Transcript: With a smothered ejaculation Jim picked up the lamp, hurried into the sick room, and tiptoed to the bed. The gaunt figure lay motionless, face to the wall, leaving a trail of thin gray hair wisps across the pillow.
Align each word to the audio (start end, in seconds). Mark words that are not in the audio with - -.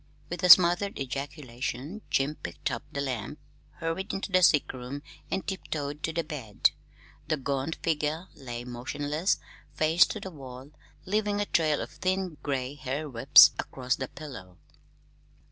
With 0.31 0.43
a 0.43 0.49
smothered 0.49 0.97
ejaculation 0.97 2.01
Jim 2.09 2.33
picked 2.33 2.71
up 2.71 2.81
the 2.91 3.01
lamp, 3.01 3.37
hurried 3.73 4.11
into 4.13 4.31
the 4.31 4.41
sick 4.41 4.73
room, 4.73 5.03
and 5.29 5.45
tiptoed 5.45 6.01
to 6.01 6.11
the 6.11 6.23
bed. 6.23 6.71
The 7.27 7.37
gaunt 7.37 7.75
figure 7.83 8.27
lay 8.33 8.63
motionless, 8.65 9.37
face 9.75 10.07
to 10.07 10.19
the 10.19 10.31
wall, 10.31 10.71
leaving 11.05 11.39
a 11.39 11.45
trail 11.45 11.79
of 11.81 11.91
thin 11.91 12.37
gray 12.41 12.73
hair 12.73 13.07
wisps 13.07 13.51
across 13.59 13.95
the 13.95 14.07
pillow. 14.07 14.57